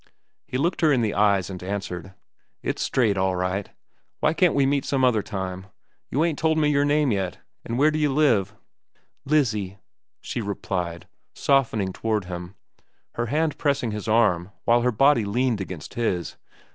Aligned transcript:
He 0.47 0.57
looked 0.57 0.81
her 0.81 0.91
in 0.91 1.01
the 1.03 1.13
eyes 1.13 1.47
and 1.51 1.61
answered: 1.61 2.15
"It's 2.63 2.81
straight, 2.81 3.17
all 3.17 3.35
right. 3.35 3.65
But 3.67 3.73
why 4.19 4.33
can't 4.33 4.55
we 4.55 4.65
meet 4.65 4.83
some 4.83 5.03
other 5.05 5.21
time? 5.21 5.67
You 6.09 6.25
ain't 6.25 6.39
told 6.39 6.57
me 6.57 6.69
your 6.71 6.85
name 6.85 7.11
yet. 7.11 7.37
An' 7.63 7.77
where 7.77 7.91
d'ye 7.91 8.09
live?" 8.09 8.55
"Lizzie," 9.25 9.77
she 10.19 10.41
replied, 10.41 11.07
softening 11.35 11.93
toward 11.93 12.25
him, 12.25 12.55
her 13.13 13.27
hand 13.27 13.59
pressing 13.59 13.91
his 13.91 14.07
arm, 14.07 14.49
while 14.65 14.81
her 14.81 14.91
body 14.91 15.23
leaned 15.23 15.61
against 15.61 15.93
his. 15.93 16.35